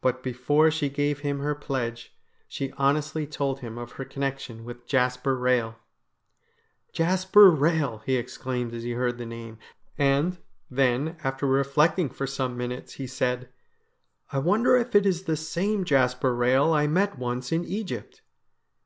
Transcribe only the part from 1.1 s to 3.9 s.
him her pledge, she honestly told him